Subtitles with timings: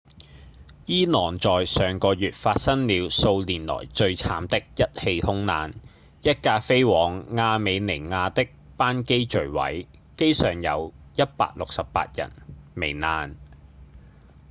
[0.87, 5.75] 伊朗在上個月發生了數年來最慘的一起空難
[6.23, 9.85] 一架飛往亞美尼亞的班機墜毀
[10.17, 12.31] 機上有168人
[12.73, 13.35] 罹難